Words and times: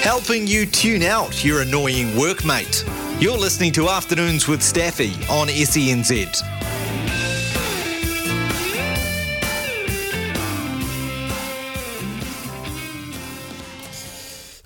Helping 0.00 0.46
you 0.46 0.64
tune 0.64 1.02
out 1.02 1.44
your 1.44 1.60
annoying 1.60 2.06
workmate. 2.12 2.88
You're 3.20 3.36
listening 3.36 3.70
to 3.72 3.90
Afternoons 3.90 4.48
with 4.48 4.62
Staffy 4.62 5.12
on 5.28 5.48
SENZ. 5.48 6.59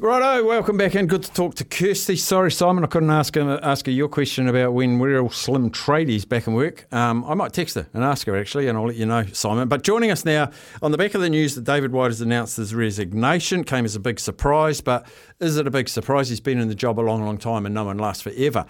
Righto, 0.04 0.44
welcome 0.44 0.76
back 0.76 0.94
and 0.96 1.08
Good 1.08 1.22
to 1.22 1.32
talk 1.32 1.54
to 1.54 1.64
Kirsty. 1.64 2.16
Sorry, 2.16 2.52
Simon, 2.52 2.84
I 2.84 2.88
couldn't 2.88 3.08
ask 3.08 3.34
her, 3.36 3.58
ask 3.62 3.86
her 3.86 3.90
your 3.90 4.10
question 4.10 4.48
about 4.48 4.74
when 4.74 4.98
we're 4.98 5.18
all 5.18 5.30
slim 5.30 5.70
tradies 5.70 6.28
back 6.28 6.46
in 6.46 6.52
work. 6.52 6.86
Um, 6.92 7.24
I 7.24 7.32
might 7.32 7.54
text 7.54 7.76
her 7.76 7.86
and 7.94 8.04
ask 8.04 8.26
her 8.26 8.36
actually, 8.36 8.68
and 8.68 8.76
I'll 8.76 8.88
let 8.88 8.96
you 8.96 9.06
know, 9.06 9.24
Simon. 9.32 9.66
But 9.66 9.82
joining 9.82 10.10
us 10.10 10.26
now 10.26 10.50
on 10.82 10.90
the 10.90 10.98
back 10.98 11.14
of 11.14 11.22
the 11.22 11.30
news 11.30 11.54
that 11.54 11.64
David 11.64 11.92
White 11.92 12.08
has 12.08 12.20
announced 12.20 12.58
his 12.58 12.74
resignation 12.74 13.64
came 13.64 13.86
as 13.86 13.96
a 13.96 13.98
big 13.98 14.20
surprise. 14.20 14.82
But 14.82 15.06
is 15.40 15.56
it 15.56 15.66
a 15.66 15.70
big 15.70 15.88
surprise? 15.88 16.28
He's 16.28 16.38
been 16.38 16.58
in 16.58 16.68
the 16.68 16.74
job 16.74 17.00
a 17.00 17.00
long, 17.00 17.24
long 17.24 17.38
time, 17.38 17.64
and 17.64 17.74
no 17.74 17.84
one 17.84 17.96
lasts 17.96 18.24
forever. 18.24 18.66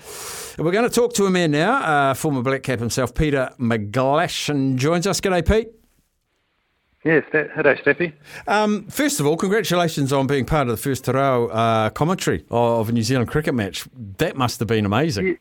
And 0.56 0.64
we're 0.64 0.70
going 0.70 0.88
to 0.88 0.94
talk 0.94 1.14
to 1.14 1.26
a 1.26 1.32
man 1.32 1.50
now, 1.50 1.78
uh, 1.78 2.14
former 2.14 2.42
Black 2.42 2.62
Cap 2.62 2.78
himself, 2.78 3.12
Peter 3.12 3.50
McGlashan, 3.58 4.76
joins 4.76 5.04
us. 5.04 5.20
G'day, 5.20 5.44
Pete. 5.44 5.83
Yes, 7.04 7.24
hello, 7.32 7.74
Steffi. 7.74 8.14
Um, 8.46 8.86
first 8.86 9.20
of 9.20 9.26
all, 9.26 9.36
congratulations 9.36 10.10
on 10.10 10.26
being 10.26 10.46
part 10.46 10.68
of 10.68 10.70
the 10.70 10.78
first 10.78 11.04
Te 11.04 11.12
uh, 11.12 11.90
commentary 11.90 12.46
of 12.50 12.88
a 12.88 12.92
New 12.92 13.02
Zealand 13.02 13.28
cricket 13.28 13.54
match. 13.54 13.86
That 14.16 14.36
must 14.36 14.58
have 14.60 14.68
been 14.68 14.86
amazing. 14.86 15.26
Yeah, 15.26 15.34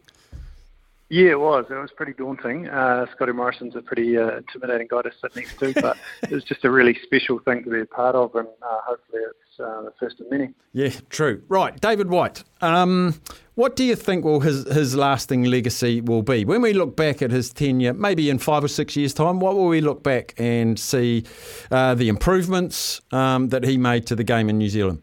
yeah 1.07 1.31
it 1.31 1.39
was. 1.39 1.65
It 1.69 1.75
was 1.75 1.89
pretty 1.95 2.11
daunting. 2.13 2.67
Uh, 2.67 3.05
Scotty 3.15 3.31
Morrison's 3.31 3.77
a 3.77 3.81
pretty 3.81 4.17
uh, 4.17 4.39
intimidating 4.39 4.87
guy 4.89 5.03
to 5.03 5.11
sit 5.21 5.37
next 5.37 5.57
to, 5.59 5.73
but 5.75 5.97
it 6.23 6.31
was 6.31 6.43
just 6.43 6.65
a 6.65 6.69
really 6.69 6.99
special 7.01 7.39
thing 7.39 7.63
to 7.63 7.69
be 7.69 7.79
a 7.79 7.85
part 7.85 8.15
of, 8.15 8.35
and 8.35 8.47
uh, 8.61 8.79
hopefully 8.85 9.21
it's 9.21 9.42
uh, 9.59 9.83
the 9.83 9.93
first 9.99 10.19
of 10.19 10.29
many. 10.29 10.53
Yeah, 10.73 10.89
true. 11.09 11.43
Right, 11.47 11.79
David 11.79 12.09
White. 12.09 12.43
Um, 12.61 13.15
what 13.55 13.75
do 13.75 13.83
you 13.83 13.95
think 13.95 14.25
will 14.25 14.39
his, 14.39 14.65
his 14.71 14.95
lasting 14.95 15.43
legacy 15.43 16.01
will 16.01 16.23
be? 16.23 16.45
When 16.45 16.61
we 16.61 16.73
look 16.73 16.95
back 16.95 17.21
at 17.21 17.31
his 17.31 17.51
tenure, 17.51 17.93
maybe 17.93 18.29
in 18.29 18.39
five 18.39 18.63
or 18.63 18.67
six 18.67 18.95
years' 18.95 19.13
time, 19.13 19.39
what 19.39 19.55
will 19.55 19.67
we 19.67 19.81
look 19.81 20.01
back 20.03 20.33
and 20.37 20.79
see 20.79 21.25
uh, 21.71 21.93
the 21.95 22.09
improvements 22.09 23.01
um, 23.11 23.49
that 23.49 23.63
he 23.63 23.77
made 23.77 24.07
to 24.07 24.15
the 24.15 24.23
game 24.23 24.49
in 24.49 24.57
New 24.57 24.69
Zealand? 24.69 25.01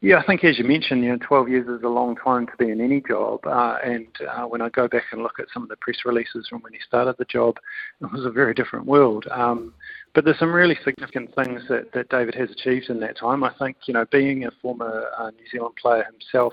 Yeah, 0.00 0.18
I 0.18 0.26
think 0.26 0.44
as 0.44 0.58
you 0.58 0.64
mentioned, 0.64 1.02
you 1.02 1.10
know, 1.10 1.18
12 1.26 1.48
years 1.48 1.66
is 1.66 1.82
a 1.82 1.88
long 1.88 2.14
time 2.14 2.46
to 2.46 2.52
be 2.56 2.70
in 2.70 2.80
any 2.80 3.00
job. 3.00 3.44
Uh, 3.44 3.78
and 3.84 4.06
uh, 4.30 4.44
when 4.44 4.62
I 4.62 4.68
go 4.68 4.86
back 4.86 5.02
and 5.10 5.22
look 5.22 5.40
at 5.40 5.46
some 5.52 5.64
of 5.64 5.68
the 5.68 5.76
press 5.76 5.96
releases 6.04 6.46
from 6.48 6.62
when 6.62 6.72
he 6.72 6.78
started 6.86 7.16
the 7.18 7.24
job, 7.24 7.56
it 8.00 8.12
was 8.12 8.24
a 8.24 8.30
very 8.30 8.54
different 8.54 8.86
world. 8.86 9.26
Um, 9.32 9.74
but 10.14 10.24
there's 10.24 10.38
some 10.38 10.54
really 10.54 10.78
significant 10.84 11.34
things 11.34 11.62
that, 11.68 11.92
that 11.94 12.10
David 12.10 12.36
has 12.36 12.48
achieved 12.48 12.90
in 12.90 13.00
that 13.00 13.18
time. 13.18 13.42
I 13.42 13.52
think, 13.58 13.76
you 13.86 13.94
know, 13.94 14.04
being 14.12 14.44
a 14.44 14.52
former 14.62 15.08
uh, 15.18 15.30
New 15.30 15.48
Zealand 15.50 15.74
player 15.82 16.04
himself, 16.04 16.52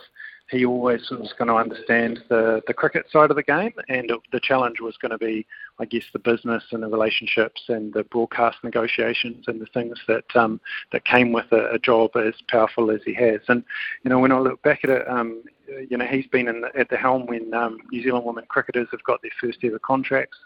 he 0.50 0.66
always 0.66 1.08
was 1.12 1.34
going 1.38 1.48
to 1.48 1.56
understand 1.56 2.24
the, 2.30 2.62
the 2.68 2.74
cricket 2.74 3.06
side 3.12 3.30
of 3.30 3.36
the 3.36 3.44
game, 3.44 3.74
and 3.90 4.12
the 4.32 4.40
challenge 4.42 4.78
was 4.80 4.96
going 4.98 5.12
to 5.12 5.18
be, 5.20 5.46
I 5.80 5.86
guess, 5.86 6.04
the 6.14 6.20
business 6.20 6.64
and 6.72 6.84
the 6.84 6.88
relationships 6.88 7.64
and 7.68 7.94
the 7.94 8.04
broadcast 8.04 8.58
negotiations 8.64 9.46
and 9.48 9.60
the 9.60 9.66
things 9.68 10.00
that 10.08 10.36
um, 10.36 10.62
that 10.92 11.06
came 11.06 11.34
with 11.34 11.52
a, 11.52 11.72
a 11.72 11.80
job 11.80 12.12
as 12.16 12.34
powerful 12.48 12.92
as 12.92 13.02
he 13.06 13.14
has. 13.14 13.42
And 13.48 13.64
you 14.04 14.10
know, 14.10 14.20
when 14.20 14.32
I 14.32 14.40
look 14.40 14.62
back 14.62 14.82
at 14.84 14.90
it, 14.90 15.08
um, 15.08 15.44
you 15.90 15.98
know, 15.98 16.06
he's 16.06 16.28
been 16.28 16.46
the, 16.46 16.72
at 16.78 16.90
the 16.90 16.98
helm 16.98 17.26
when 17.26 17.54
um, 17.54 17.80
New 17.92 18.04
Zealand 18.04 18.26
women 18.26 18.46
cricketers 18.48 18.88
have 18.92 19.04
got 19.04 19.22
their 19.22 19.32
first 19.42 19.60
ever 19.64 19.80
contracts 19.80 20.38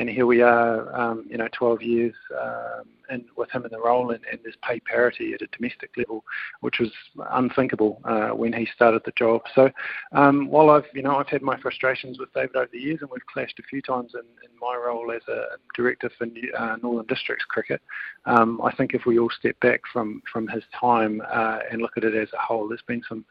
and 0.00 0.08
here 0.08 0.24
we 0.24 0.40
are, 0.40 0.98
um, 0.98 1.26
you 1.28 1.36
know, 1.36 1.46
12 1.52 1.82
years 1.82 2.14
um, 2.40 2.84
and 3.10 3.24
with 3.36 3.50
him 3.50 3.66
in 3.66 3.70
the 3.70 3.78
role, 3.78 4.12
and, 4.12 4.20
and 4.30 4.40
there's 4.42 4.56
pay 4.66 4.80
parity 4.80 5.34
at 5.34 5.42
a 5.42 5.46
domestic 5.48 5.90
level, 5.94 6.24
which 6.60 6.78
was 6.78 6.90
unthinkable 7.32 8.00
uh, 8.04 8.28
when 8.28 8.50
he 8.50 8.66
started 8.74 9.02
the 9.04 9.12
job. 9.12 9.42
So, 9.54 9.70
um, 10.12 10.48
while 10.48 10.70
I've, 10.70 10.86
you 10.94 11.02
know, 11.02 11.16
I've 11.16 11.28
had 11.28 11.42
my 11.42 11.60
frustrations 11.60 12.18
with 12.18 12.32
David 12.32 12.56
over 12.56 12.70
the 12.72 12.78
years, 12.78 13.00
and 13.02 13.10
we've 13.10 13.26
clashed 13.26 13.58
a 13.58 13.62
few 13.64 13.82
times 13.82 14.12
in, 14.14 14.20
in 14.20 14.58
my 14.58 14.74
role 14.74 15.12
as 15.12 15.22
a 15.28 15.58
director 15.76 16.10
for 16.16 16.26
uh, 16.58 16.76
Northern 16.82 17.06
Districts 17.06 17.44
cricket, 17.44 17.82
um, 18.24 18.58
I 18.64 18.74
think 18.74 18.94
if 18.94 19.04
we 19.04 19.18
all 19.18 19.30
step 19.38 19.58
back 19.60 19.80
from 19.92 20.22
from 20.32 20.48
his 20.48 20.62
time 20.78 21.20
uh, 21.30 21.58
and 21.70 21.82
look 21.82 21.98
at 21.98 22.04
it 22.04 22.14
as 22.14 22.28
a 22.32 22.38
whole, 22.38 22.68
there's 22.68 22.82
been 22.86 23.02
some 23.06 23.24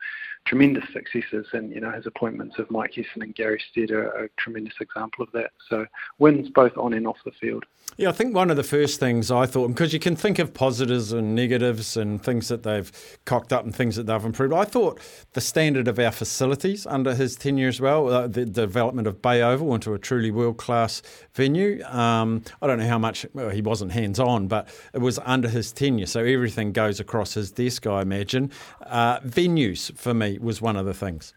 tremendous 0.46 0.86
successes, 0.92 1.48
and 1.54 1.72
you 1.72 1.80
know, 1.80 1.92
his 1.92 2.06
appointments 2.06 2.58
of 2.58 2.70
Mike 2.72 2.94
Hesson 2.96 3.22
and 3.22 3.36
Gary 3.36 3.62
Stead 3.72 3.92
are 3.92 4.26
a 4.26 4.30
tremendous 4.38 4.74
example 4.82 5.24
of 5.24 5.32
that. 5.34 5.52
So, 5.70 5.86
wins 6.18 6.50
both 6.50 6.76
on 6.78 6.94
and 6.94 7.08
off 7.08 7.18
the 7.24 7.32
field. 7.32 7.66
Yeah, 7.98 8.10
I 8.10 8.12
think 8.12 8.34
one 8.34 8.50
of 8.50 8.56
the 8.56 8.64
first 8.64 9.00
things 9.00 9.30
I 9.32 9.46
thought, 9.46 9.70
because 9.70 9.94
you 9.94 10.00
can 10.00 10.16
think 10.16 10.40
of 10.40 10.54
positives 10.54 11.12
and 11.12 11.36
negatives 11.36 11.98
and 11.98 12.24
things 12.24 12.48
that 12.48 12.64
they've 12.64 12.92
cocked 13.26 13.52
up 13.52 13.66
and 13.66 13.76
things 13.76 13.96
that 13.96 14.06
they've 14.06 14.24
improved. 14.24 14.54
I 14.54 14.64
thought 14.64 15.00
the 15.34 15.42
standard 15.42 15.88
of 15.88 16.00
our 16.00 16.12
facilities 16.12 16.86
under 16.86 17.14
his 17.14 17.36
tenure 17.36 17.68
as 17.68 17.82
well, 17.82 18.08
uh, 18.08 18.28
the, 18.28 18.46
development 18.46 19.08
of 19.08 19.22
Bay 19.22 19.42
Oval 19.42 19.74
into 19.76 19.94
a 19.94 20.00
truly 20.00 20.32
world 20.32 20.58
class 20.58 21.02
venue. 21.34 21.84
Um, 21.86 22.44
I 22.62 22.68
don't 22.68 22.80
know 22.80 22.88
how 22.88 23.00
much 23.00 23.26
well, 23.34 23.50
he 23.50 23.62
wasn't 23.62 23.92
hands 23.92 24.20
on, 24.20 24.48
but 24.48 24.70
it 24.94 25.00
was 25.00 25.20
under 25.26 25.50
his 25.50 25.72
tenure, 25.72 26.06
so 26.06 26.22
everything 26.22 26.72
goes 26.72 27.00
across 27.00 27.34
his 27.34 27.52
desk, 27.52 27.86
I 27.86 28.02
imagine. 28.02 28.52
Uh, 28.82 29.20
venues 29.22 29.96
for 29.98 30.14
me 30.14 30.29
was 30.38 30.62
one 30.62 30.76
of 30.76 30.86
the 30.86 30.94
things. 30.94 31.34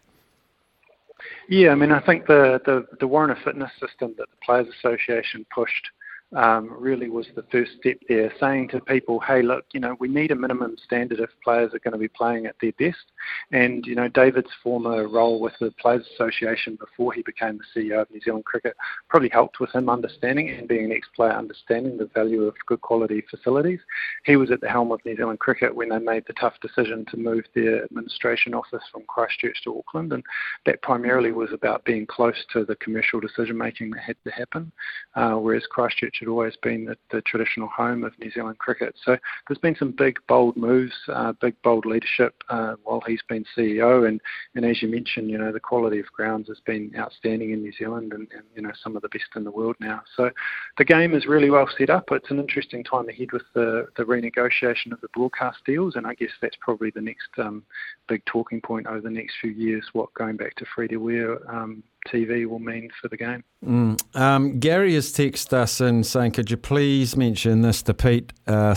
Yeah, 1.47 1.71
I 1.71 1.75
mean, 1.75 1.91
I 1.91 1.99
think 1.99 2.27
the, 2.27 2.61
the, 2.65 2.85
the 2.99 3.07
Warrant 3.07 3.37
of 3.37 3.43
Fitness 3.43 3.71
system 3.79 4.13
that 4.17 4.29
the 4.29 4.37
Players 4.45 4.67
Association 4.79 5.45
pushed 5.53 5.89
um, 6.35 6.69
really 6.77 7.09
was 7.09 7.27
the 7.35 7.43
first 7.51 7.71
step 7.79 7.97
there, 8.09 8.31
saying 8.39 8.69
to 8.69 8.79
people, 8.81 9.19
hey, 9.19 9.41
look, 9.41 9.65
you 9.73 9.79
know, 9.79 9.95
we 9.99 10.07
need 10.07 10.31
a 10.31 10.35
minimum 10.35 10.75
standard 10.83 11.19
if 11.19 11.29
players 11.43 11.73
are 11.73 11.79
going 11.79 11.93
to 11.93 11.97
be 11.97 12.07
playing 12.07 12.45
at 12.45 12.55
their 12.61 12.71
best. 12.73 13.11
And, 13.51 13.85
you 13.85 13.95
know, 13.95 14.07
David's 14.07 14.49
former 14.63 15.07
role 15.07 15.39
with 15.39 15.53
the 15.59 15.71
Players 15.79 16.05
Association 16.13 16.75
before 16.75 17.13
he 17.13 17.21
became 17.21 17.59
the 17.59 17.81
CEO 17.81 18.01
of 18.01 18.11
New 18.11 18.21
Zealand 18.21 18.45
Cricket 18.45 18.75
probably 19.09 19.29
helped 19.29 19.59
with 19.59 19.71
him 19.71 19.89
understanding 19.89 20.49
and 20.49 20.67
being 20.67 20.85
an 20.85 20.91
ex-player 20.91 21.31
understanding 21.31 21.97
the 21.97 22.09
value 22.13 22.43
of 22.43 22.55
good 22.65 22.81
quality 22.81 23.23
facilities. 23.29 23.79
He 24.25 24.35
was 24.35 24.51
at 24.51 24.61
the 24.61 24.69
helm 24.69 24.91
of 24.91 24.99
New 25.05 25.15
Zealand 25.15 25.39
Cricket 25.39 25.75
when 25.75 25.89
they 25.89 25.99
made 25.99 26.23
the 26.27 26.33
tough 26.33 26.55
decision 26.61 27.05
to 27.11 27.17
move 27.17 27.45
their 27.53 27.83
administration 27.83 28.53
office 28.53 28.83
from 28.91 29.03
Christchurch 29.07 29.61
to 29.63 29.77
Auckland, 29.77 30.13
and 30.13 30.23
that 30.65 30.81
primarily 30.81 31.31
was 31.31 31.51
about 31.53 31.85
being 31.85 32.05
close 32.05 32.45
to 32.53 32.65
the 32.65 32.75
commercial 32.77 33.19
decision 33.19 33.57
making 33.57 33.91
that 33.91 34.01
had 34.01 34.17
to 34.23 34.31
happen, 34.31 34.71
uh, 35.15 35.33
whereas 35.33 35.65
Christchurch 35.69 36.22
had 36.23 36.29
always 36.29 36.55
been 36.61 36.85
the, 36.85 36.97
the, 37.11 37.21
traditional 37.21 37.67
home 37.67 38.03
of 38.03 38.17
New 38.19 38.31
Zealand 38.31 38.57
cricket. 38.57 38.95
So 39.03 39.17
there's 39.47 39.57
been 39.59 39.75
some 39.75 39.91
big, 39.91 40.19
bold 40.27 40.55
moves, 40.55 40.93
uh, 41.07 41.33
big, 41.41 41.55
bold 41.63 41.85
leadership 41.85 42.35
uh, 42.49 42.75
while 42.83 43.01
he's 43.05 43.21
been 43.27 43.45
CEO. 43.57 44.07
And, 44.07 44.21
and 44.55 44.65
as 44.65 44.81
you 44.81 44.87
mentioned, 44.87 45.29
you 45.29 45.37
know, 45.37 45.51
the 45.51 45.59
quality 45.59 45.99
of 45.99 46.05
grounds 46.07 46.47
has 46.47 46.59
been 46.65 46.91
outstanding 46.97 47.51
in 47.51 47.61
New 47.61 47.73
Zealand 47.77 48.13
and, 48.13 48.27
and, 48.33 48.43
you 48.55 48.61
know, 48.61 48.71
some 48.83 48.95
of 48.95 49.01
the 49.01 49.09
best 49.09 49.25
in 49.35 49.43
the 49.43 49.51
world 49.51 49.75
now. 49.79 50.01
So 50.15 50.29
the 50.77 50.85
game 50.85 51.13
is 51.13 51.25
really 51.25 51.49
well 51.49 51.69
set 51.77 51.89
up. 51.89 52.05
It's 52.11 52.31
an 52.31 52.39
interesting 52.39 52.83
time 52.83 53.09
ahead 53.09 53.31
with 53.31 53.43
the, 53.53 53.87
the 53.97 54.03
renegotiation 54.03 54.91
of 54.91 55.01
the 55.01 55.09
broadcast 55.13 55.59
deals. 55.65 55.95
And 55.95 56.05
I 56.05 56.13
guess 56.13 56.31
that's 56.41 56.57
probably 56.59 56.91
the 56.91 57.01
next 57.01 57.29
um, 57.37 57.63
big 58.07 58.23
talking 58.25 58.61
point 58.61 58.87
over 58.87 59.01
the 59.01 59.09
next 59.09 59.35
few 59.41 59.51
years, 59.51 59.85
what 59.93 60.13
going 60.13 60.37
back 60.37 60.55
to 60.55 60.65
free 60.75 60.87
to 60.87 60.97
wear 60.97 61.37
um, 61.53 61.83
TV 62.07 62.45
will 62.45 62.59
mean 62.59 62.89
for 63.01 63.07
the 63.07 63.17
game. 63.17 63.43
Mm. 63.65 63.99
Um, 64.15 64.59
Gary 64.59 64.93
has 64.95 65.11
texted 65.11 65.53
us 65.53 65.79
and 65.79 66.05
saying, 66.05 66.31
could 66.31 66.51
you 66.51 66.57
please 66.57 67.15
mention 67.15 67.61
this 67.61 67.81
to 67.83 67.93
Pete? 67.93 68.33
Uh, 68.47 68.75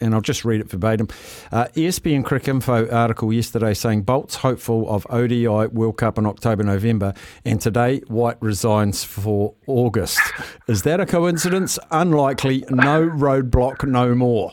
and 0.00 0.14
I'll 0.14 0.20
just 0.20 0.44
read 0.44 0.60
it 0.60 0.70
verbatim. 0.70 1.08
Uh, 1.50 1.66
ESPN 1.74 2.22
Cricinfo 2.22 2.92
article 2.92 3.32
yesterday 3.32 3.74
saying 3.74 4.02
Boult's 4.02 4.36
hopeful 4.36 4.88
of 4.88 5.06
ODI 5.10 5.46
World 5.46 5.96
Cup 5.96 6.18
in 6.18 6.26
October, 6.26 6.62
November, 6.62 7.14
and 7.44 7.60
today 7.60 8.00
White 8.08 8.36
resigns 8.40 9.04
for 9.04 9.54
August. 9.66 10.20
Is 10.68 10.82
that 10.82 11.00
a 11.00 11.06
coincidence? 11.06 11.78
Unlikely. 11.90 12.64
No 12.70 13.08
roadblock, 13.08 13.86
no 13.86 14.14
more. 14.14 14.52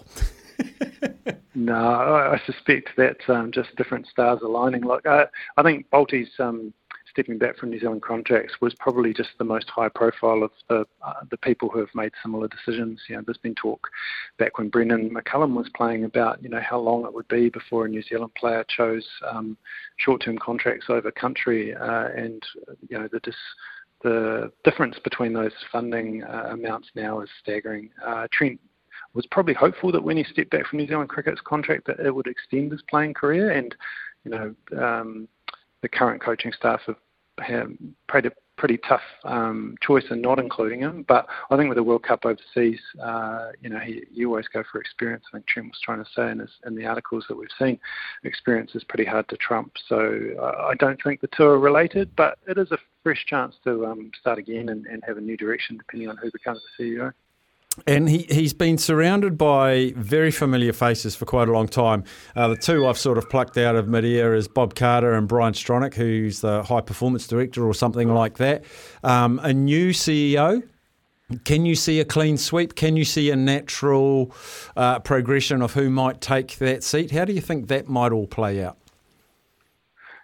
no, 1.55 1.75
I, 1.75 2.41
suspect 2.45 2.89
that's 2.97 3.27
um, 3.27 3.51
just 3.51 3.75
different 3.75 4.07
stars 4.07 4.39
aligning. 4.43 4.81
Look, 4.81 5.05
I, 5.05 5.25
I 5.57 5.63
think 5.63 5.89
Boulty's 5.89 6.29
um, 6.39 6.73
stepping 7.13 7.37
back 7.37 7.57
from 7.57 7.69
New 7.69 7.79
Zealand 7.79 8.01
contracts 8.01 8.55
was 8.59 8.73
probably 8.79 9.13
just 9.13 9.29
the 9.37 9.43
most 9.43 9.69
high 9.69 9.89
profile 9.89 10.43
of 10.43 10.51
the 10.67 10.85
uh, 11.05 11.13
the 11.29 11.37
people 11.37 11.69
who 11.69 11.79
have 11.79 11.93
made 11.93 12.11
similar 12.21 12.47
decisions. 12.47 12.99
You 13.07 13.15
know, 13.15 13.21
there's 13.25 13.37
been 13.37 13.55
talk 13.55 13.87
back 14.39 14.57
when 14.57 14.69
Brendon 14.69 15.09
McCullum 15.09 15.55
was 15.55 15.69
playing 15.75 16.05
about 16.05 16.41
you 16.41 16.49
know 16.49 16.61
how 16.61 16.79
long 16.79 17.05
it 17.05 17.13
would 17.13 17.27
be 17.27 17.49
before 17.49 17.85
a 17.85 17.89
New 17.89 18.01
Zealand 18.01 18.33
player 18.35 18.65
chose 18.67 19.07
um, 19.31 19.57
short-term 19.97 20.37
contracts 20.39 20.87
over 20.89 21.11
country, 21.11 21.75
uh, 21.75 22.07
and 22.15 22.43
you 22.89 22.97
know 22.97 23.07
the 23.11 23.19
dis- 23.19 23.35
the 24.03 24.51
difference 24.63 24.97
between 25.03 25.33
those 25.33 25.53
funding 25.71 26.23
uh, 26.23 26.49
amounts 26.51 26.89
now 26.95 27.21
is 27.21 27.29
staggering. 27.41 27.89
Uh, 28.05 28.27
Trent 28.31 28.59
was 29.13 29.25
probably 29.27 29.53
hopeful 29.53 29.91
that 29.91 30.03
when 30.03 30.17
he 30.17 30.23
stepped 30.23 30.49
back 30.49 30.65
from 30.65 30.79
New 30.79 30.87
Zealand 30.87 31.09
cricket's 31.09 31.41
contract 31.41 31.85
that 31.87 31.99
it 31.99 32.13
would 32.13 32.27
extend 32.27 32.71
his 32.71 32.81
playing 32.89 33.13
career, 33.13 33.51
and 33.51 33.75
you 34.25 34.31
know 34.31 34.55
um, 34.81 35.27
the 35.83 35.89
current 35.89 36.21
coaching 36.21 36.51
staff 36.53 36.81
have, 36.87 36.95
a 38.25 38.31
pretty 38.57 38.79
tough 38.87 39.01
um, 39.23 39.75
choice 39.81 40.05
in 40.11 40.21
not 40.21 40.39
including 40.39 40.79
him. 40.79 41.03
But 41.07 41.27
I 41.49 41.57
think 41.57 41.69
with 41.69 41.77
the 41.77 41.83
World 41.83 42.03
Cup 42.03 42.25
overseas, 42.25 42.79
uh, 43.03 43.47
you 43.61 43.69
know, 43.69 43.79
he, 43.79 44.03
you 44.11 44.29
always 44.29 44.47
go 44.47 44.63
for 44.71 44.79
experience. 44.79 45.23
I 45.29 45.37
think 45.37 45.47
Trent 45.47 45.69
was 45.69 45.79
trying 45.83 46.03
to 46.03 46.09
say 46.15 46.31
in, 46.31 46.39
his, 46.39 46.51
in 46.65 46.75
the 46.75 46.85
articles 46.85 47.25
that 47.29 47.35
we've 47.35 47.49
seen, 47.59 47.79
experience 48.23 48.71
is 48.75 48.83
pretty 48.83 49.05
hard 49.05 49.27
to 49.29 49.37
trump. 49.37 49.73
So 49.87 50.19
uh, 50.39 50.67
I 50.69 50.75
don't 50.75 50.99
think 51.03 51.21
the 51.21 51.29
two 51.35 51.43
are 51.43 51.59
related, 51.59 52.15
but 52.15 52.37
it 52.47 52.57
is 52.57 52.71
a 52.71 52.77
fresh 53.03 53.25
chance 53.27 53.55
to 53.63 53.85
um, 53.85 54.11
start 54.19 54.37
again 54.37 54.69
and, 54.69 54.85
and 54.85 55.03
have 55.05 55.17
a 55.17 55.21
new 55.21 55.35
direction 55.35 55.77
depending 55.77 56.09
on 56.09 56.17
who 56.17 56.31
becomes 56.31 56.61
the 56.77 56.83
CEO. 56.83 57.13
And 57.87 58.07
he, 58.07 58.27
he's 58.29 58.53
been 58.53 58.77
surrounded 58.77 59.37
by 59.37 59.93
very 59.95 60.29
familiar 60.29 60.73
faces 60.73 61.15
for 61.15 61.25
quite 61.25 61.47
a 61.47 61.51
long 61.51 61.67
time. 61.67 62.03
Uh, 62.35 62.49
the 62.49 62.55
two 62.55 62.85
I've 62.85 62.99
sort 62.99 63.17
of 63.17 63.29
plucked 63.29 63.57
out 63.57 63.75
of 63.75 63.87
mid-air 63.87 64.35
is 64.35 64.47
Bob 64.47 64.75
Carter 64.75 65.13
and 65.13 65.27
Brian 65.27 65.53
Stronach, 65.53 65.95
who's 65.95 66.41
the 66.41 66.63
high 66.63 66.81
performance 66.81 67.25
director 67.25 67.65
or 67.65 67.73
something 67.73 68.13
like 68.13 68.37
that. 68.37 68.63
Um, 69.03 69.39
a 69.43 69.51
new 69.51 69.89
CEO. 69.89 70.61
Can 71.45 71.65
you 71.65 71.73
see 71.73 71.99
a 71.99 72.05
clean 72.05 72.37
sweep? 72.37 72.75
Can 72.75 72.95
you 72.95 73.05
see 73.05 73.31
a 73.31 73.35
natural 73.35 74.35
uh, 74.77 74.99
progression 74.99 75.63
of 75.63 75.73
who 75.73 75.89
might 75.89 76.21
take 76.21 76.57
that 76.57 76.83
seat? 76.83 77.09
How 77.09 77.25
do 77.25 77.33
you 77.33 77.41
think 77.41 77.69
that 77.69 77.87
might 77.87 78.11
all 78.11 78.27
play 78.27 78.63
out? 78.63 78.77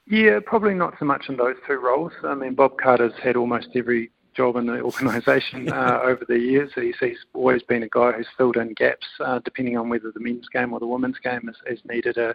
Yeah, 0.05 0.39
probably 0.45 0.73
not 0.73 0.95
so 0.99 1.05
much 1.05 1.29
in 1.29 1.37
those 1.37 1.55
two 1.67 1.79
roles. 1.79 2.11
I 2.23 2.35
mean, 2.35 2.53
Bob 2.53 2.77
Carter's 2.77 3.13
had 3.21 3.35
almost 3.35 3.69
every 3.75 4.11
job 4.39 4.55
in 4.55 4.67
the 4.67 4.79
organisation 4.79 5.69
uh, 5.73 5.99
over 6.01 6.23
the 6.25 6.39
years. 6.39 6.71
He's, 6.73 6.95
he's, 7.01 7.17
always 7.33 7.61
been 7.63 7.83
a 7.83 7.89
guy 7.89 8.13
who's 8.13 8.27
filled 8.37 8.55
in 8.55 8.73
gaps, 8.73 9.05
uh, 9.19 9.39
depending 9.43 9.77
on 9.77 9.89
whether 9.89 10.11
the 10.13 10.19
men's 10.19 10.47
game 10.47 10.71
or 10.71 10.79
the 10.79 10.87
women's 10.87 11.19
game 11.19 11.41
has, 11.47 11.55
has 11.67 11.79
needed 11.89 12.17
a, 12.17 12.33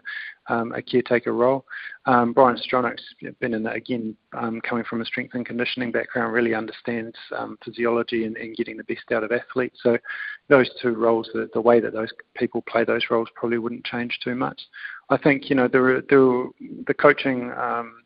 um, 0.48 0.72
a 0.72 0.82
caretaker 0.82 1.32
role. 1.32 1.64
Um, 2.04 2.34
Brian 2.34 2.58
Stronach's 2.58 3.02
been 3.40 3.54
in 3.54 3.62
the, 3.62 3.72
again, 3.72 4.14
um, 4.34 4.60
coming 4.60 4.84
from 4.84 5.00
a 5.00 5.04
strength 5.06 5.34
and 5.34 5.46
conditioning 5.46 5.92
background, 5.92 6.34
really 6.34 6.54
understands 6.54 7.16
um, 7.36 7.56
physiology 7.64 8.26
and, 8.26 8.36
and, 8.36 8.54
getting 8.54 8.76
the 8.76 8.84
best 8.84 9.10
out 9.10 9.24
of 9.24 9.32
athletes. 9.32 9.78
So 9.82 9.96
those 10.48 10.68
two 10.82 10.94
roles, 10.94 11.30
the, 11.32 11.48
the 11.54 11.60
way 11.60 11.80
that 11.80 11.94
those 11.94 12.12
people 12.36 12.62
play 12.68 12.84
those 12.84 13.04
roles 13.10 13.28
probably 13.34 13.58
wouldn't 13.58 13.86
change 13.86 14.18
too 14.22 14.34
much. 14.34 14.60
I 15.08 15.16
think, 15.16 15.48
you 15.48 15.56
know, 15.56 15.68
the, 15.68 16.04
the, 16.10 16.50
the 16.86 16.94
coaching 16.94 17.50
um, 17.52 18.03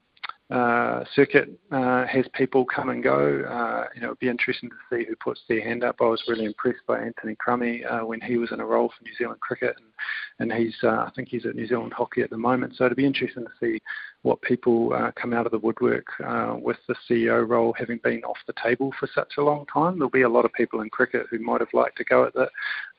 uh, 0.51 1.05
circuit 1.15 1.51
uh, 1.71 2.07
has 2.07 2.25
people 2.33 2.65
come 2.65 2.89
and 2.89 3.03
go. 3.03 3.43
Uh, 3.43 3.85
you 3.95 4.01
know, 4.01 4.09
it'd 4.09 4.19
be 4.19 4.29
interesting 4.29 4.71
to 4.71 4.77
see 4.91 5.05
who 5.05 5.15
puts 5.17 5.41
their 5.49 5.63
hand 5.63 5.85
up. 5.85 5.97
I 6.01 6.05
was 6.05 6.23
really 6.27 6.47
impressed 6.47 6.87
by 6.87 7.01
Anthony 7.01 7.37
Crummy 7.39 7.85
uh, 7.85 8.05
when 8.07 8.21
he 8.21 8.39
was 8.39 8.51
in 8.51 8.61
a 8.61 8.65
role 8.65 8.89
for 8.89 9.05
New 9.05 9.15
Zealand 9.19 9.41
cricket, 9.41 9.77
and, 10.39 10.51
and 10.51 10.59
he's 10.61 10.75
uh, 10.83 11.05
I 11.07 11.11
think 11.15 11.29
he's 11.29 11.45
at 11.45 11.55
New 11.55 11.67
Zealand 11.67 11.93
hockey 11.93 12.23
at 12.23 12.31
the 12.31 12.39
moment. 12.39 12.75
So 12.77 12.87
it'd 12.87 12.97
be 12.97 13.05
interesting 13.05 13.45
to 13.45 13.51
see 13.61 13.79
what 14.29 14.43
people 14.43 14.93
uh, 14.93 15.11
come 15.13 15.33
out 15.33 15.47
of 15.47 15.53
the 15.53 15.59
woodwork 15.59 16.07
uh, 16.23 16.55
with 16.61 16.77
the 16.87 16.95
CEO 17.09 17.49
role 17.49 17.75
having 17.79 17.99
been 18.05 18.23
off 18.25 18.37
the 18.47 18.53
table 18.63 18.93
for 19.01 19.09
such 19.15 19.33
a 19.39 19.43
long 19.43 19.65
time. 19.73 19.95
There'll 19.95 20.11
be 20.11 20.23
a 20.23 20.29
lot 20.29 20.45
of 20.45 20.53
people 20.53 20.83
in 20.83 20.91
cricket 20.91 21.27
who 21.31 21.39
might 21.39 21.61
have 21.61 21.73
liked 21.73 21.97
to 21.97 22.05
go 22.05 22.25
at 22.25 22.35
the, 22.35 22.47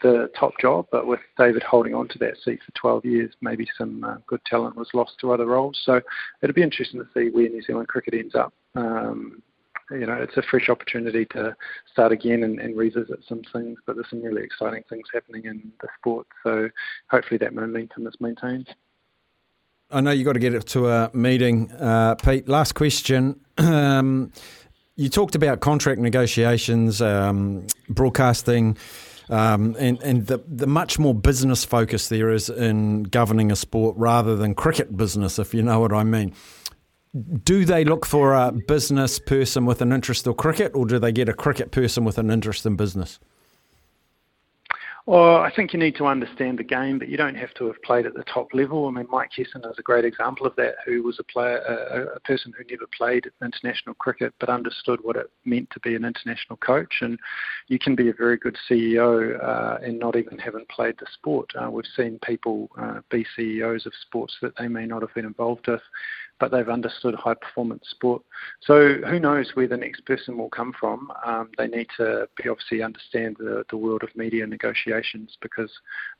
the 0.02 0.32
top 0.38 0.54
job, 0.60 0.88
but 0.92 1.06
with 1.06 1.20
David 1.38 1.62
holding 1.62 1.94
on 1.94 2.08
to 2.08 2.18
that 2.18 2.34
seat 2.44 2.60
for 2.66 2.72
12 2.72 3.06
years, 3.06 3.34
maybe 3.42 3.68
some 3.78 4.04
uh, 4.04 4.16
good 4.26 4.44
talent 4.46 4.76
was 4.76 4.90
lost 4.96 5.14
to 5.22 5.32
other 5.32 5.46
roles. 5.46 5.80
So 5.86 6.02
it'll 6.42 6.56
be 6.56 6.64
interesting 6.64 7.00
to 7.00 7.08
see 7.14 7.30
where 7.30 7.48
New 7.48 7.62
Zealand 7.62 7.90
cricket 7.90 8.16
ends 8.16 8.34
up. 8.34 8.52
Um, 8.74 9.44
you 9.92 10.08
know, 10.08 10.14
it's 10.14 10.38
a 10.38 10.44
fresh 10.50 10.68
opportunity 10.70 11.26
to 11.26 11.56
start 11.92 12.12
again 12.12 12.44
and, 12.44 12.60
and, 12.60 12.78
revisit 12.78 13.20
some 13.28 13.42
things, 13.54 13.80
but 13.86 13.96
there's 13.96 14.10
some 14.10 14.22
really 14.22 14.44
exciting 14.44 14.84
things 14.88 15.08
happening 15.12 15.46
in 15.46 15.72
the 15.82 15.88
sport. 16.00 16.28
So 16.44 16.70
hopefully 17.10 17.40
that 17.40 17.56
momentum 17.56 18.06
is 18.06 18.14
maintained. 18.20 18.68
I 19.92 20.02
know 20.02 20.12
you've 20.12 20.26
got 20.26 20.34
to 20.34 20.40
get 20.40 20.54
it 20.54 20.68
to 20.68 20.88
a 20.88 21.10
meeting, 21.14 21.72
uh, 21.72 22.16
Pete. 22.16 22.48
Last 22.48 22.74
question. 22.74 23.40
Um, 23.58 24.32
you 24.96 25.10
talked 25.10 25.34
about 25.34 25.62
contract 25.62 26.00
negotiations, 26.00 27.02
um, 27.02 27.66
broadcasting, 27.90 28.78
um, 29.30 29.76
and, 29.80 30.02
and 30.04 30.28
the, 30.28 30.44
the 30.48 30.68
much 30.68 31.00
more 31.00 31.16
business 31.16 31.66
focus 31.66 32.10
there 32.10 32.30
is 32.30 32.50
in 32.50 33.04
governing 33.04 33.52
a 33.52 33.56
sport 33.56 33.96
rather 33.98 34.36
than 34.36 34.54
cricket 34.54 34.96
business, 34.96 35.40
if 35.40 35.54
you 35.54 35.64
know 35.64 35.80
what 35.80 35.94
I 35.94 36.04
mean. 36.04 36.34
Do 37.44 37.66
they 37.66 37.84
look 37.84 38.06
for 38.06 38.34
a 38.34 38.52
business 38.52 39.18
person 39.18 39.66
with 39.66 39.82
an 39.82 39.92
interest 39.92 40.28
in 40.28 40.34
cricket, 40.36 40.74
or 40.76 40.86
do 40.86 41.00
they 41.00 41.12
get 41.12 41.30
a 41.30 41.34
cricket 41.34 41.72
person 41.72 42.04
with 42.04 42.20
an 42.20 42.30
interest 42.30 42.66
in 42.66 42.76
business? 42.76 43.20
Well, 45.06 45.38
I 45.38 45.52
think 45.56 45.74
you 45.74 45.80
need 45.80 45.96
to 45.96 46.06
understand 46.06 46.60
the 46.60 46.64
game, 46.64 47.00
but 47.00 47.10
you 47.10 47.18
don't 47.18 47.36
have 47.36 47.54
to 47.56 47.66
have 47.66 47.82
played 47.84 48.06
at 48.06 48.14
the 48.14 48.24
top 48.24 48.50
level. 48.54 48.88
I 48.88 48.92
mean, 48.92 49.08
Mike 49.10 49.32
Hesson 49.36 49.64
is 49.66 49.80
a 49.80 49.82
great 49.82 50.06
example 50.06 50.46
of 50.46 50.56
that, 50.58 50.76
who 50.86 51.02
was 51.04 51.20
a 51.20 51.24
player, 51.24 51.58
a, 51.58 52.16
a 52.16 52.20
person 52.20 52.54
who 52.56 52.64
never 52.70 52.86
played 52.96 53.30
international 53.42 53.96
cricket 53.96 54.34
but 54.40 54.50
understood 54.50 55.00
what 55.02 55.16
it 55.16 55.32
meant 55.46 55.70
to 55.72 55.80
be 55.80 55.96
an 55.96 56.06
international 56.06 56.58
coach. 56.58 56.98
And 57.02 57.18
you 57.68 57.80
can 57.80 57.96
be 57.96 58.10
a 58.10 58.14
very 58.14 58.38
good 58.38 58.58
CEO 58.70 59.44
uh, 59.44 59.78
and 59.82 59.98
not 59.98 60.16
even 60.16 60.38
haven't 60.38 60.70
played 60.70 60.96
the 61.00 61.08
sport. 61.14 61.50
Uh, 61.60 61.72
we've 61.72 61.86
seen 61.96 62.20
people 62.24 62.70
uh, 62.80 63.00
be 63.10 63.26
CEOs 63.36 63.86
of 63.86 63.94
sports 64.02 64.36
that 64.42 64.54
they 64.58 64.68
may 64.68 64.86
not 64.86 65.02
have 65.02 65.14
been 65.16 65.26
involved 65.26 65.68
with 65.68 65.82
but 66.40 66.52
they've 66.52 66.70
understood 66.70 67.16
high 67.16 67.34
performance 67.34 67.84
sport. 67.90 68.22
So 68.62 68.96
who 69.08 69.20
knows 69.20 69.52
where 69.54 69.68
the 69.68 69.78
next 69.78 70.06
person 70.06 70.38
will 70.38 70.50
come 70.50 70.74
from? 70.80 71.12
Um, 71.26 71.50
they 71.58 71.68
need 71.68 71.88
to 71.98 72.28
be 72.42 72.50
obviously 72.50 72.82
understand 72.82 73.38
the, 73.40 73.64
the 73.70 73.78
world 73.78 74.04
of 74.04 74.16
media 74.16 74.46
negotiations 74.48 75.38
because 75.42 75.72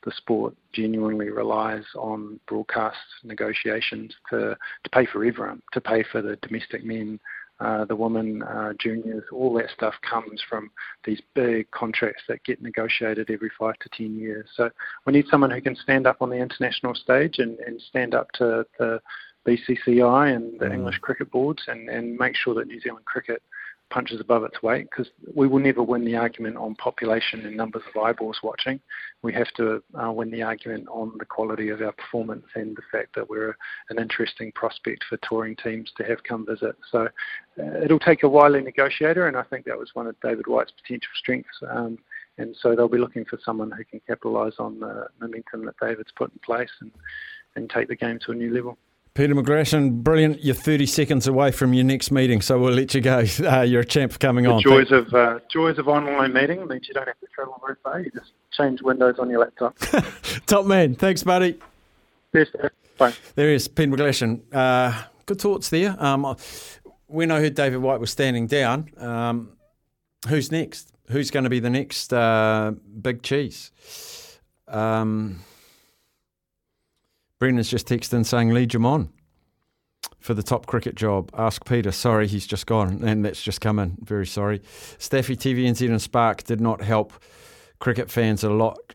the 0.04 0.12
sport 0.12 0.54
genuinely 0.72 1.30
relies 1.30 1.84
on 1.96 2.38
broadcast 2.46 2.98
negotiations 3.24 4.14
to, 4.30 4.56
to 4.84 4.90
pay 4.92 5.06
for 5.06 5.24
everyone, 5.24 5.62
to 5.72 5.80
pay 5.80 6.04
for 6.10 6.22
the 6.22 6.36
domestic 6.36 6.84
men, 6.84 7.18
uh, 7.60 7.84
the 7.84 7.94
women, 7.94 8.42
uh, 8.42 8.72
juniors, 8.78 9.22
all 9.32 9.52
that 9.52 9.68
stuff 9.76 9.94
comes 10.08 10.42
from 10.48 10.70
these 11.04 11.20
big 11.34 11.70
contracts 11.72 12.22
that 12.26 12.42
get 12.44 12.62
negotiated 12.62 13.30
every 13.30 13.50
five 13.58 13.74
to 13.80 13.88
ten 13.90 14.18
years. 14.18 14.48
So 14.56 14.70
we 15.04 15.12
need 15.12 15.26
someone 15.30 15.50
who 15.50 15.60
can 15.60 15.76
stand 15.76 16.06
up 16.06 16.22
on 16.22 16.30
the 16.30 16.36
international 16.36 16.94
stage 16.94 17.38
and, 17.38 17.58
and 17.58 17.80
stand 17.82 18.14
up 18.14 18.32
to 18.32 18.64
the 18.78 19.00
BCCI 19.46 20.34
and 20.34 20.58
the 20.60 20.66
mm. 20.66 20.74
English 20.74 20.98
cricket 20.98 21.30
boards 21.30 21.62
and, 21.68 21.88
and 21.88 22.16
make 22.16 22.36
sure 22.36 22.54
that 22.54 22.66
New 22.66 22.80
Zealand 22.80 23.04
cricket 23.04 23.42
punches 23.90 24.20
above 24.20 24.44
its 24.44 24.62
weight 24.62 24.86
because 24.88 25.10
we 25.34 25.46
will 25.46 25.58
never 25.58 25.82
win 25.82 26.04
the 26.04 26.16
argument 26.16 26.56
on 26.56 26.74
population 26.76 27.44
and 27.44 27.56
numbers 27.56 27.82
of 27.92 28.00
eyeballs 28.00 28.38
watching. 28.42 28.80
We 29.22 29.34
have 29.34 29.48
to 29.56 29.82
uh, 30.00 30.12
win 30.12 30.30
the 30.30 30.42
argument 30.42 30.86
on 30.88 31.12
the 31.18 31.24
quality 31.24 31.68
of 31.68 31.82
our 31.82 31.92
performance 31.92 32.46
and 32.54 32.76
the 32.76 32.82
fact 32.90 33.14
that 33.16 33.28
we're 33.28 33.56
an 33.90 33.98
interesting 33.98 34.52
prospect 34.52 35.04
for 35.08 35.18
touring 35.28 35.56
teams 35.56 35.92
to 35.96 36.04
have 36.04 36.22
come 36.22 36.46
visit. 36.46 36.76
So 36.90 37.08
uh, 37.58 37.80
it'll 37.84 37.98
take 37.98 38.22
a 38.22 38.28
wily 38.28 38.62
negotiator, 38.62 39.26
and 39.26 39.36
I 39.36 39.42
think 39.42 39.66
that 39.66 39.78
was 39.78 39.90
one 39.94 40.06
of 40.06 40.14
David 40.22 40.46
White's 40.46 40.72
potential 40.82 41.10
strengths. 41.16 41.58
Um, 41.68 41.98
and 42.38 42.56
so 42.60 42.74
they'll 42.74 42.88
be 42.88 42.98
looking 42.98 43.24
for 43.24 43.38
someone 43.44 43.70
who 43.70 43.84
can 43.84 44.00
capitalise 44.06 44.54
on 44.58 44.80
the 44.80 45.08
momentum 45.20 45.66
that 45.66 45.74
David's 45.80 46.12
put 46.16 46.32
in 46.32 46.38
place 46.44 46.70
and, 46.80 46.92
and 47.56 47.68
take 47.68 47.88
the 47.88 47.96
game 47.96 48.18
to 48.24 48.32
a 48.32 48.34
new 48.34 48.54
level. 48.54 48.78
Peter 49.14 49.34
McGlashan, 49.34 50.02
brilliant. 50.04 50.42
You're 50.44 50.54
30 50.54 50.86
seconds 50.86 51.26
away 51.26 51.50
from 51.50 51.74
your 51.74 51.84
next 51.84 52.10
meeting, 52.10 52.40
so 52.40 52.58
we'll 52.58 52.72
let 52.72 52.94
you 52.94 53.00
go. 53.00 53.24
Uh, 53.50 53.62
you're 53.62 53.80
a 53.80 53.84
champ 53.84 54.12
for 54.12 54.18
coming 54.18 54.44
the 54.44 54.50
on. 54.50 54.62
Joys 54.62 54.92
of 54.92 55.12
uh, 55.12 55.40
joys 55.50 55.76
of 55.78 55.88
online 55.88 56.32
meeting 56.32 56.66
means 56.68 56.86
you 56.86 56.94
don't 56.94 57.06
have 57.06 57.18
to 57.18 57.26
travel 57.34 57.60
very 57.64 57.76
far. 57.82 58.00
You 58.00 58.10
just 58.10 58.30
change 58.52 58.80
windows 58.80 59.16
on 59.18 59.28
your 59.28 59.40
laptop. 59.40 59.76
Top 60.46 60.66
man. 60.66 60.94
Thanks, 60.94 61.24
buddy. 61.24 61.58
Yes, 62.32 62.48
Bye. 62.96 63.12
There 63.34 63.48
is 63.52 63.66
Peter 63.66 63.90
McGlashan. 63.90 64.42
Uh, 64.52 65.02
good 65.26 65.40
thoughts 65.40 65.68
there. 65.70 65.96
Um, 65.98 66.36
when 67.06 67.30
I 67.30 67.40
heard 67.40 67.54
David 67.54 67.78
White 67.78 67.98
was 67.98 68.10
standing 68.10 68.46
down, 68.46 68.90
um, 68.98 69.52
who's 70.28 70.52
next? 70.52 70.92
Who's 71.08 71.30
going 71.30 71.44
to 71.44 71.50
be 71.50 71.58
the 71.60 71.70
next 71.70 72.12
uh, 72.12 72.72
big 73.00 73.22
cheese? 73.22 73.72
Um, 74.68 75.40
Brendan's 77.40 77.70
just 77.70 77.88
texted 77.88 78.12
in 78.12 78.24
saying 78.24 78.50
lead 78.50 78.74
him 78.74 78.86
on 78.86 79.10
for 80.18 80.34
the 80.34 80.42
top 80.42 80.66
cricket 80.66 80.94
job. 80.94 81.30
Ask 81.36 81.64
Peter. 81.64 81.90
Sorry, 81.90 82.28
he's 82.28 82.46
just 82.46 82.66
gone, 82.66 83.02
and 83.02 83.24
that's 83.24 83.42
just 83.42 83.62
come 83.62 83.78
in. 83.78 83.96
Very 84.02 84.26
sorry. 84.26 84.60
Staffy, 84.98 85.36
TVNZ, 85.36 85.88
and 85.88 86.00
Spark 86.00 86.44
did 86.44 86.60
not 86.60 86.82
help 86.82 87.14
cricket 87.78 88.10
fans 88.10 88.44
a 88.44 88.50
lot. 88.50 88.94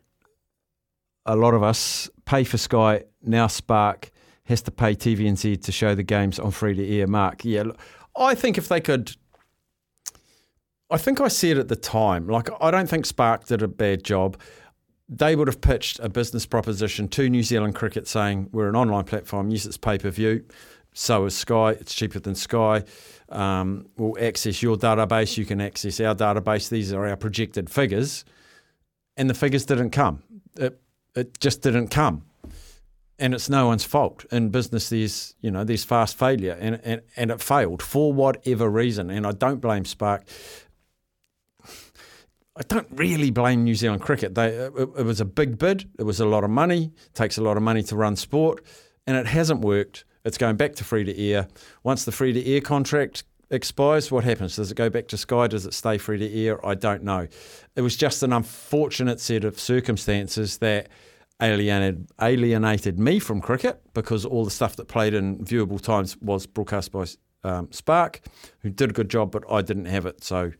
A 1.26 1.36
lot 1.36 1.56
of 1.56 1.64
us 1.64 2.08
pay 2.26 2.44
for 2.44 2.60
Sky 2.60 3.06
now. 3.24 3.48
Spark 3.48 4.12
has 4.44 4.62
to 4.62 4.72
pay 4.72 4.96
TVNZ 4.96 5.64
to 5.64 5.72
show 5.72 5.96
the 5.96 6.04
games 6.04 6.38
on 6.38 6.52
free 6.52 6.76
to 6.76 6.88
air. 7.00 7.08
Mark, 7.08 7.44
yeah. 7.44 7.64
Look, 7.64 7.80
I 8.16 8.36
think 8.36 8.60
if 8.60 8.68
they 8.68 8.80
could. 8.80 9.16
I 10.92 11.00
think 11.00 11.20
I 11.20 11.30
said 11.30 11.58
at 11.58 11.68
the 11.68 11.76
time, 11.76 12.28
like, 12.28 12.48
I 12.62 12.70
don't 12.70 12.88
think 12.88 13.08
Spark 13.08 13.46
did 13.48 13.64
a 13.64 13.68
bad 13.68 14.04
job. 14.04 14.38
They 15.08 15.36
would 15.36 15.48
have 15.48 15.62
pitched 15.62 16.00
a 16.00 16.10
business 16.10 16.46
proposition 16.46 17.08
to 17.10 17.30
New 17.30 17.44
Zealand 17.44 17.76
Cricket 17.76 18.08
saying, 18.08 18.50
we're 18.52 18.70
an 18.70 18.76
online 18.76 19.04
platform, 19.04 19.50
yes, 19.50 19.66
it's 19.66 19.78
pay 19.78 19.98
per 19.98 20.10
view. 20.10 20.44
So 20.94 21.26
is 21.26 21.36
Sky, 21.36 21.72
it's 21.72 21.94
cheaper 21.94 22.20
than 22.20 22.36
Sky. 22.36 22.84
Um, 23.30 23.88
we'll 23.98 24.18
access 24.24 24.64
your 24.64 24.78
database, 24.78 25.38
you 25.38 25.46
can 25.46 25.62
access 25.62 26.00
our 26.00 26.16
database. 26.16 26.70
These 26.70 26.94
are 26.94 27.06
our 27.06 27.18
projected 27.18 27.70
figures. 27.70 28.26
And 29.18 29.30
the 29.30 29.34
figures 29.34 29.66
didn't 29.66 29.92
come. 29.92 30.24
It, 30.58 30.80
it 31.16 31.40
just 31.40 31.62
didn't 31.62 31.90
come 31.90 32.24
and 33.18 33.34
it's 33.34 33.50
no 33.50 33.68
one's 33.68 33.84
fault 33.84 34.26
in 34.32 34.50
business. 34.50 34.90
There's 34.90 35.36
you 35.42 35.52
know 35.52 35.64
there's 35.64 35.84
fast 35.84 36.18
failure, 36.18 36.58
and, 36.60 36.80
and 36.84 37.02
and 37.16 37.32
it 37.32 37.42
failed 37.42 37.82
for 37.82 38.12
whatever 38.12 38.70
reason. 38.70 39.10
And 39.10 39.26
I 39.26 39.32
don't 39.32 39.62
blame 39.62 39.86
Spark. 39.86 40.24
I 42.58 42.62
don't 42.64 42.88
really 42.92 43.32
blame 43.32 43.66
New 43.66 43.76
Zealand 43.76 44.02
cricket. 44.02 44.36
They 44.36 44.48
it, 44.48 44.74
it 44.76 45.06
was 45.06 45.20
a 45.20 45.26
big 45.26 45.58
bid. 45.58 45.90
It 46.00 46.04
was 46.04 46.20
a 46.20 46.26
lot 46.26 46.44
of 46.44 46.50
money. 46.50 46.92
It 47.06 47.14
takes 47.14 47.38
a 47.38 47.42
lot 47.42 47.58
of 47.58 47.64
money 47.64 47.84
to 47.84 47.96
run 47.96 48.16
sport, 48.16 48.64
and 49.06 49.18
it 49.18 49.28
hasn't 49.28 49.62
worked. 49.62 50.06
It's 50.24 50.38
going 50.38 50.56
back 50.56 50.76
to 50.76 50.84
free 50.84 51.04
to 51.04 51.22
air. 51.22 51.48
Once 51.84 52.06
the 52.06 52.12
free 52.12 52.32
to 52.34 52.46
air 52.46 52.62
contract 52.62 53.26
expires, 53.52 54.10
what 54.10 54.24
happens? 54.24 54.56
Does 54.56 54.72
it 54.72 54.76
go 54.76 54.90
back 54.90 55.08
to 55.10 55.18
Sky? 55.18 55.48
Does 55.48 55.66
it 55.66 55.74
stay 55.74 55.98
free 55.98 56.18
to 56.18 56.46
air? 56.46 56.66
I 56.66 56.76
don't 56.76 57.04
know. 57.04 57.28
It 57.76 57.82
was 57.82 57.98
just 57.98 58.24
an 58.24 58.32
unfortunate 58.32 59.20
set 59.20 59.44
of 59.44 59.60
circumstances 59.60 60.60
that 60.60 60.88
alienated 61.42 62.08
alienated 62.22 62.98
me 62.98 63.20
from 63.20 63.42
cricket 63.42 63.82
because 63.94 64.24
all 64.24 64.46
the 64.46 64.52
stuff 64.52 64.78
that 64.78 64.88
played 64.88 65.14
in 65.14 65.40
viewable 65.40 65.82
times 65.82 66.16
was 66.22 66.48
broadcast 66.48 66.94
by 66.94 67.06
um, 67.44 67.70
Spark, 67.72 68.22
who 68.60 68.70
did 68.70 68.92
a 68.92 68.94
good 68.94 69.10
job, 69.10 69.32
but 69.32 69.44
I 69.52 69.62
didn't 69.62 69.86
have 69.86 70.06
it. 70.06 70.24
So 70.24 70.54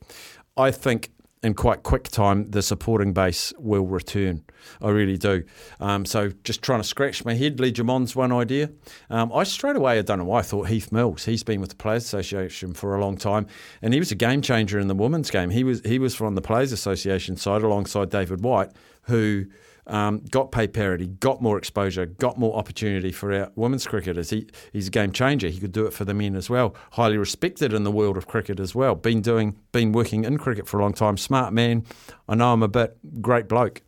I 0.56 0.70
think 0.70 1.10
in 1.42 1.54
quite 1.54 1.82
quick 1.82 2.04
time 2.04 2.50
the 2.50 2.62
supporting 2.62 3.12
base 3.12 3.52
will 3.58 3.86
return. 3.86 4.42
I 4.80 4.90
really 4.90 5.16
do. 5.16 5.44
Um, 5.80 6.04
so 6.04 6.30
just 6.44 6.62
trying 6.62 6.80
to 6.80 6.86
scratch 6.86 7.24
my 7.24 7.34
head. 7.34 7.60
Lee 7.60 7.72
Germon's 7.72 8.16
one 8.16 8.32
idea. 8.32 8.70
Um, 9.10 9.32
I 9.32 9.44
straight 9.44 9.76
away 9.76 9.98
I 9.98 10.02
don't 10.02 10.18
know 10.18 10.24
why 10.24 10.40
I 10.40 10.42
thought 10.42 10.68
Heath 10.68 10.90
Mills. 10.90 11.24
He's 11.24 11.42
been 11.42 11.60
with 11.60 11.70
the 11.70 11.76
Players 11.76 12.04
Association 12.04 12.74
for 12.74 12.96
a 12.96 13.00
long 13.00 13.16
time, 13.16 13.46
and 13.82 13.92
he 13.92 14.00
was 14.00 14.10
a 14.10 14.16
game 14.16 14.42
changer 14.42 14.78
in 14.78 14.88
the 14.88 14.94
women's 14.94 15.30
game. 15.30 15.50
He 15.50 15.62
was 15.62 15.80
he 15.82 15.98
was 15.98 16.14
from 16.14 16.34
the 16.34 16.42
Players 16.42 16.72
Association 16.72 17.36
side 17.36 17.62
alongside 17.62 18.10
David 18.10 18.42
White, 18.42 18.70
who 19.06 19.46
um, 19.86 20.22
got 20.30 20.50
pay 20.50 20.66
parity, 20.66 21.06
got 21.06 21.40
more 21.40 21.58
exposure, 21.58 22.06
got 22.06 22.38
more 22.38 22.56
opportunity 22.56 23.12
for 23.12 23.32
our 23.32 23.50
women's 23.54 23.86
cricketers. 23.86 24.30
He, 24.30 24.48
he's 24.72 24.88
a 24.88 24.90
game 24.90 25.12
changer. 25.12 25.48
He 25.48 25.60
could 25.60 25.72
do 25.72 25.86
it 25.86 25.92
for 25.92 26.04
the 26.04 26.14
men 26.14 26.34
as 26.34 26.50
well. 26.50 26.74
Highly 26.92 27.16
respected 27.16 27.72
in 27.72 27.84
the 27.84 27.90
world 27.90 28.16
of 28.16 28.26
cricket 28.26 28.58
as 28.58 28.74
well. 28.74 28.94
Been 28.94 29.20
doing, 29.20 29.56
been 29.72 29.92
working 29.92 30.24
in 30.24 30.38
cricket 30.38 30.66
for 30.66 30.78
a 30.78 30.82
long 30.82 30.92
time. 30.92 31.16
Smart 31.16 31.52
man. 31.52 31.84
I 32.28 32.34
know 32.34 32.52
him 32.54 32.62
a 32.62 32.68
bit. 32.68 32.96
Great 33.20 33.48
bloke. 33.48 33.82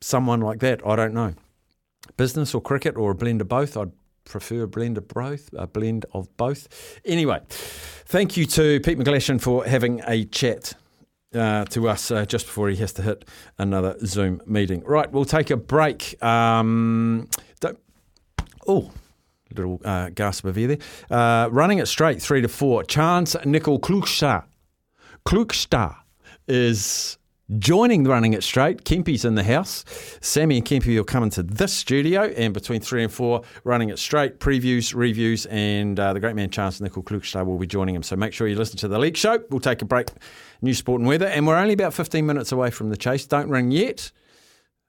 Someone 0.00 0.40
like 0.40 0.60
that, 0.60 0.86
I 0.86 0.96
don't 0.96 1.14
know. 1.14 1.34
Business 2.16 2.54
or 2.54 2.60
cricket 2.60 2.96
or 2.96 3.10
a 3.10 3.14
blend 3.14 3.40
of 3.40 3.48
both. 3.48 3.76
I'd 3.76 3.92
prefer 4.24 4.62
a 4.62 4.68
blend 4.68 4.96
of 4.96 5.08
both. 5.08 5.50
A 5.54 5.66
blend 5.66 6.06
of 6.12 6.34
both. 6.36 6.98
Anyway, 7.04 7.40
thank 7.48 8.36
you 8.36 8.46
to 8.46 8.80
Pete 8.80 8.98
McGlashan 8.98 9.40
for 9.40 9.66
having 9.66 10.00
a 10.06 10.24
chat 10.24 10.74
uh, 11.36 11.64
to 11.66 11.88
us 11.88 12.10
uh, 12.10 12.24
just 12.24 12.46
before 12.46 12.68
he 12.68 12.76
has 12.76 12.92
to 12.94 13.02
hit 13.02 13.24
another 13.58 13.96
Zoom 14.04 14.40
meeting. 14.46 14.82
Right, 14.84 15.10
we'll 15.10 15.24
take 15.24 15.50
a 15.50 15.56
break. 15.56 16.22
Um, 16.22 17.28
oh, 18.66 18.92
little 19.54 19.80
uh, 19.84 20.10
gasp 20.10 20.44
of 20.44 20.58
air 20.58 20.68
there. 20.68 20.78
Uh, 21.10 21.48
running 21.50 21.78
it 21.78 21.86
straight, 21.86 22.20
three 22.20 22.42
to 22.42 22.48
four. 22.48 22.82
Chance 22.84 23.36
Nicol 23.44 23.78
Klukstad. 23.78 24.44
Klokstad 25.26 25.96
is 26.48 27.18
joining 27.58 28.02
the 28.02 28.10
running 28.10 28.32
it 28.32 28.42
straight. 28.42 28.84
Kempy's 28.84 29.24
in 29.24 29.34
the 29.34 29.44
house. 29.44 29.84
Sammy 30.20 30.58
and 30.58 30.66
Kempy 30.66 30.96
will 30.96 31.04
come 31.04 31.22
into 31.22 31.42
this 31.42 31.72
studio, 31.72 32.22
and 32.36 32.52
between 32.52 32.80
three 32.80 33.02
and 33.04 33.12
four, 33.12 33.42
running 33.64 33.88
it 33.88 33.98
straight, 33.98 34.40
previews, 34.40 34.94
reviews, 34.94 35.46
and 35.46 35.98
uh, 35.98 36.12
the 36.12 36.20
great 36.20 36.34
man 36.34 36.50
Charnze 36.50 36.80
Nicoll-Klokstad 36.80 37.46
will 37.46 37.58
be 37.58 37.66
joining 37.66 37.94
him. 37.94 38.02
So 38.02 38.16
make 38.16 38.32
sure 38.32 38.48
you 38.48 38.56
listen 38.56 38.76
to 38.78 38.88
the 38.88 38.98
League 38.98 39.16
Show. 39.16 39.42
We'll 39.50 39.60
take 39.60 39.82
a 39.82 39.84
break. 39.84 40.08
New 40.62 40.74
sport 40.74 41.00
and 41.00 41.08
weather, 41.08 41.26
and 41.26 41.46
we're 41.46 41.56
only 41.56 41.74
about 41.74 41.94
15 41.94 42.24
minutes 42.24 42.52
away 42.52 42.70
from 42.70 42.90
the 42.90 42.96
chase. 42.96 43.26
Don't 43.26 43.48
ring 43.48 43.70
yet, 43.70 44.10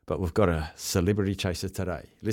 but 0.06 0.20
we've 0.20 0.34
got 0.34 0.50
a 0.50 0.72
celebrity 0.76 1.36
chaser 1.36 1.70
today. 1.70 2.04
Let's 2.22 2.26